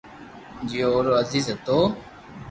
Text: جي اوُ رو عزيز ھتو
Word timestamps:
جي 0.67 0.79
اوُ 0.85 0.91
رو 1.05 1.13
عزيز 1.21 1.45
ھتو 1.53 1.77